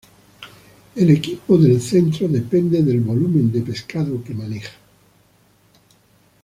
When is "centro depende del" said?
1.79-3.01